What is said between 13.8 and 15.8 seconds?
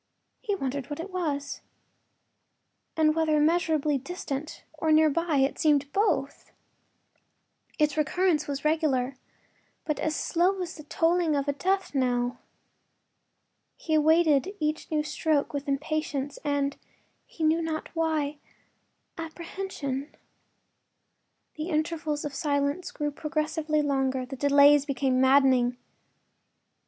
awaited each new stroke with